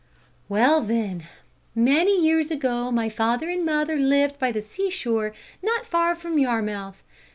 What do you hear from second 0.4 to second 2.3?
"Well, then, many